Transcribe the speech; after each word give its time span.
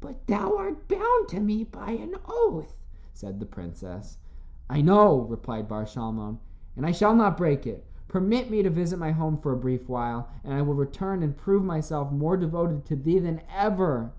"But 0.00 0.26
thou 0.28 0.56
art 0.56 0.88
bound 0.88 1.28
to 1.28 1.40
me 1.40 1.62
by 1.62 1.90
an 1.90 2.14
oath," 2.26 2.74
said 3.12 3.38
the 3.38 3.44
princess. 3.44 4.16
"I 4.70 4.80
know," 4.80 5.26
replied 5.28 5.68
Bar 5.68 5.84
Shalmon, 5.84 6.38
"and 6.74 6.86
I 6.86 6.90
shall 6.90 7.14
not 7.14 7.36
break 7.36 7.66
it. 7.66 7.84
Permit 8.08 8.50
me 8.50 8.62
to 8.62 8.70
visit 8.70 8.98
my 8.98 9.10
home 9.10 9.36
for 9.36 9.52
a 9.52 9.58
brief 9.58 9.86
while, 9.86 10.28
and 10.42 10.54
I 10.54 10.62
will 10.62 10.72
return 10.72 11.22
and 11.22 11.36
prove 11.36 11.62
myself 11.64 12.10
more 12.10 12.38
devoted 12.38 12.86
to 12.86 12.96
thee 12.96 13.18
than 13.18 13.42
ever." 13.54 14.12